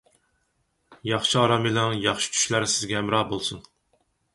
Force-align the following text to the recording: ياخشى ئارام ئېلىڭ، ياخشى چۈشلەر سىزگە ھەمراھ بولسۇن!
ياخشى 1.11 1.37
ئارام 1.43 1.69
ئېلىڭ، 1.73 1.95
ياخشى 2.09 2.33
چۈشلەر 2.39 2.69
سىزگە 2.77 3.01
ھەمراھ 3.03 3.33
بولسۇن! 3.33 3.67